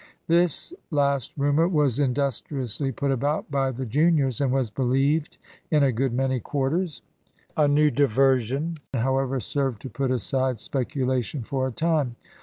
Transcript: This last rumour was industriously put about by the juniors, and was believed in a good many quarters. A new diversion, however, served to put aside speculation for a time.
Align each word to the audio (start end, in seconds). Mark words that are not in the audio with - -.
This 0.25 0.73
last 0.89 1.31
rumour 1.37 1.67
was 1.67 1.99
industriously 1.99 2.91
put 2.91 3.11
about 3.11 3.51
by 3.51 3.69
the 3.69 3.85
juniors, 3.85 4.41
and 4.41 4.51
was 4.51 4.71
believed 4.71 5.37
in 5.69 5.83
a 5.83 5.91
good 5.91 6.11
many 6.11 6.39
quarters. 6.39 7.03
A 7.55 7.67
new 7.67 7.91
diversion, 7.91 8.77
however, 8.95 9.39
served 9.39 9.79
to 9.83 9.91
put 9.91 10.09
aside 10.09 10.57
speculation 10.57 11.43
for 11.43 11.67
a 11.67 11.71
time. 11.71 12.15